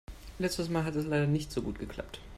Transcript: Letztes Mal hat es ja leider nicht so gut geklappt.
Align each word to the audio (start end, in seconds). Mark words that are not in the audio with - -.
Letztes 0.39 0.67
Mal 0.67 0.83
hat 0.83 0.95
es 0.95 1.03
ja 1.03 1.11
leider 1.11 1.27
nicht 1.27 1.51
so 1.51 1.61
gut 1.61 1.77
geklappt. 1.77 2.21